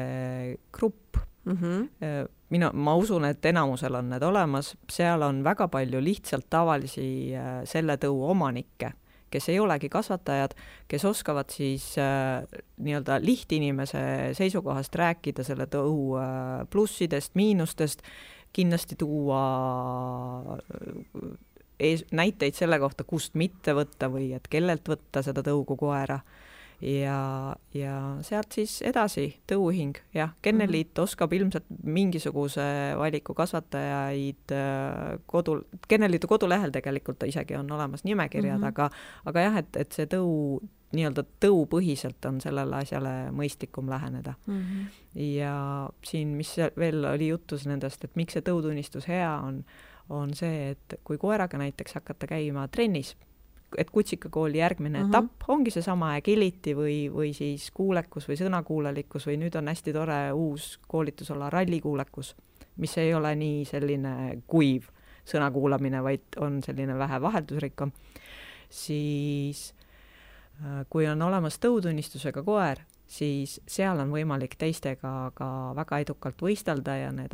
[0.74, 1.58] grupp mm.
[1.58, 2.30] -hmm.
[2.50, 7.62] mina, ma usun, et enamusel on need olemas, seal on väga palju lihtsalt tavalisi äh,
[7.66, 8.92] selle tõu omanikke,
[9.32, 10.54] kes ei olegi kasvatajad,
[10.88, 12.44] kes oskavad siis äh,
[12.78, 16.20] nii-öelda lihtinimese seisukohast rääkida selle tõu
[16.70, 18.02] plussidest, miinustest,
[18.54, 19.42] kindlasti tuua
[21.80, 26.20] ees, näiteid selle kohta, kust mitte võtta või et kellelt võtta seda tõugu koera
[26.82, 31.04] ja, ja sealt siis edasi tõuhing, jah, Kenneliit mm -hmm.
[31.04, 32.62] oskab ilmselt mingisuguse
[32.98, 38.68] valiku kasvatajaid äh, kodul, Kenneliidu kodulehel tegelikult isegi on olemas nimekirjad mm, -hmm.
[38.68, 38.90] aga
[39.26, 40.60] aga jah, et, et see tõu,
[40.92, 44.62] nii-öelda tõupõhiselt on sellele asjale mõistlikum läheneda mm.
[44.62, 44.86] -hmm.
[45.16, 49.64] ja siin, mis veel oli jutus nendest, et miks see tõutunnistus hea on,
[50.10, 53.16] on see, et kui koeraga näiteks hakata käima trennis
[53.78, 55.10] et kutsikakooli järgmine mm -hmm.
[55.10, 60.32] etapp ongi seesama agility või, või siis kuulekus või sõnakuulelikkus või nüüd on hästi tore
[60.32, 62.36] uus koolitusala rallikuulekus,
[62.78, 64.90] mis ei ole nii selline kuiv
[65.26, 67.92] sõna kuulamine, vaid on selline vähe vaheldusrikkam,
[68.70, 69.74] siis
[70.64, 72.82] äh, kui on olemas tõutunnistusega koer,
[73.12, 77.34] siis seal on võimalik teistega ka väga edukalt võistelda ja need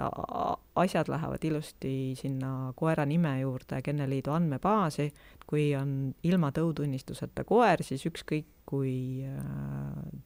[0.82, 5.12] asjad lähevad ilusti sinna koera nime juurde Kenneliidu andmebaasi.
[5.48, 9.40] Kui on ilma tõutunnistuseta koer, siis ükskõik kui äh,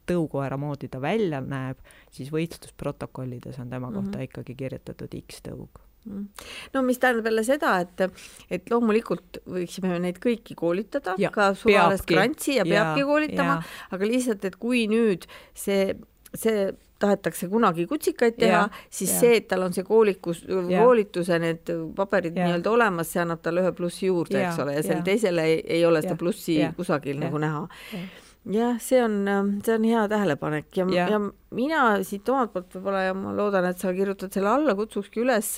[0.09, 1.77] tõukoera moodi ta välja näeb,
[2.11, 4.29] siis võistlusprotokollides on tema kohta mm -hmm.
[4.29, 6.29] ikkagi kirjutatud X-tõug Mm.
[6.73, 8.01] no mis tähendab jälle seda, et,
[8.49, 13.59] et loomulikult võiksime neid kõiki koolitada, ka suvalist grantsi ja peabki ja, koolitama,
[13.93, 15.93] aga lihtsalt, et kui nüüd see,
[16.33, 19.19] see tahetakse kunagi kutsikaid teha, siis ja.
[19.23, 23.75] see, et tal on see koolikus, koolituse need paberid nii-öelda olemas, see annab talle ühe
[23.77, 26.73] plussi juurde, eks ole, ja sel teisel ei, ei ole seda plussi ja.
[26.77, 27.27] kusagil ja.
[27.27, 28.01] nagu näha ja
[28.49, 29.21] jah, see on,
[29.65, 31.19] see on hea tähelepanek ja, ja., ja
[31.53, 35.53] mina siit omalt poolt võib-olla ja ma loodan, et sa kirjutad selle alla, kutsukski üles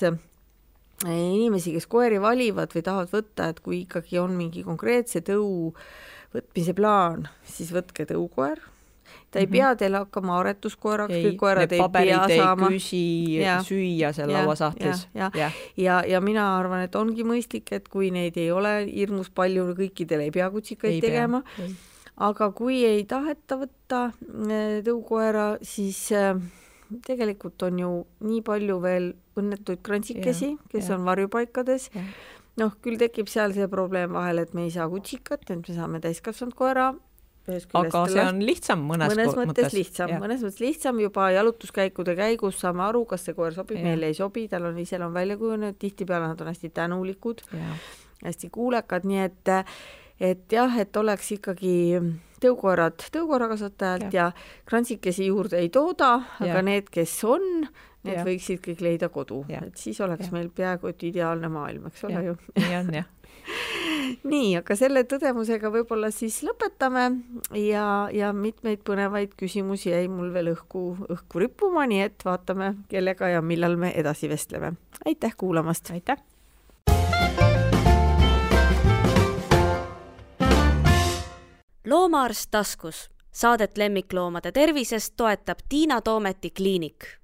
[1.04, 5.72] inimesi, kes koeri valivad või tahavad võtta, et kui ikkagi on mingi konkreetse tõu
[6.34, 8.60] võtmise plaan, siis võtke tõukoer.
[9.34, 12.68] Ta ei pea teile hakkama aretuskoeraks, kõik koerad ei pea saama.
[12.70, 13.04] küsi
[13.40, 15.08] ja, süüa seal lauasahtlis.
[15.10, 18.76] ja, ja, ja, ja, ja mina arvan, et ongi mõistlik, et kui neid ei ole
[18.86, 21.42] hirmus palju, kõikidel ei pea kutsikaid ei tegema.
[22.28, 26.38] aga kui ei taheta võtta äh, tõukoera, siis äh,
[27.06, 27.90] tegelikult on ju
[28.22, 30.94] nii palju veel õnnetuid krantsikesi, kes ja.
[30.94, 31.90] on varjupaikades.
[32.60, 35.98] noh, küll tekib seal see probleem vahel, et me ei saa kutsikat, et me saame
[36.04, 36.92] täiskasvanud koera.
[37.44, 42.86] Aga see on lihtsam mõnes, mõnes mõttes lihtsam, mõnes mõttes lihtsam juba jalutuskäikude käigus saame
[42.86, 46.40] aru, kas see koer sobib, meile ei sobi, tal on iseloom välja kujunenud, tihtipeale nad
[46.40, 47.44] on hästi tänulikud,
[48.24, 49.54] hästi kuulekad, nii et
[50.24, 51.74] et jah, et oleks ikkagi
[52.40, 56.62] tõukoerad tõukoerakasvatajalt ja, ja krantsikesi juurde ei tooda, aga ja.
[56.64, 57.66] need, kes on,
[58.04, 58.24] need ja.
[58.24, 60.36] võiksid kõik leida kodu, et siis oleks ja.
[60.36, 62.38] meil peaaegu et ideaalne maailm, eks ole ju.
[62.60, 63.10] nii on jah
[64.32, 67.06] nii, aga selle tõdemusega võib-olla siis lõpetame
[67.58, 73.34] ja, ja mitmeid põnevaid küsimusi jäi mul veel õhku, õhku rippuma, nii et vaatame, kellega
[73.36, 74.74] ja millal me edasi vestleme.
[75.06, 75.90] aitäh kuulamast!
[75.94, 76.22] aitäh!
[81.84, 83.10] loomaarst taskus.
[83.34, 87.18] Saadet lemmikloomade tervisest toetab Tiina Toometi kliinik